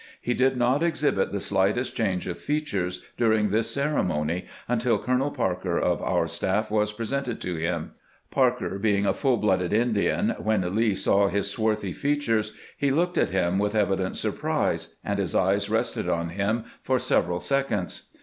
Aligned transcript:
He 0.19 0.33
did 0.33 0.57
not 0.57 0.81
exhibit 0.81 1.31
the 1.31 1.39
slightest 1.39 1.95
change 1.95 2.25
of 2.25 2.39
features 2.39 3.03
during 3.17 3.51
this 3.51 3.69
ceremony 3.69 4.47
until 4.67 4.97
Colonel 4.97 5.29
Parker 5.29 5.77
of 5.77 6.01
our 6.01 6.27
staff 6.27 6.71
was 6.71 6.91
presented 6.91 7.39
to 7.41 7.57
him. 7.57 7.91
Parker 8.31 8.79
being 8.79 9.05
a 9.05 9.13
full 9.13 9.37
blooded 9.37 9.71
Indian, 9.71 10.31
when 10.39 10.63
Lee 10.75 10.95
saw 10.95 11.27
his 11.27 11.51
swarthy 11.51 11.93
feature 11.93 12.39
i 12.39 12.51
he 12.75 12.89
looked 12.89 13.15
at 13.19 13.29
him 13.29 13.59
with 13.59 13.75
evident 13.75 14.17
sur 14.17 14.31
prise, 14.31 14.95
and 15.03 15.19
his 15.19 15.35
eyes 15.35 15.69
rested 15.69 16.09
on 16.09 16.29
him 16.29 16.63
for 16.81 16.97
several 16.97 17.39
seconds. 17.39 18.09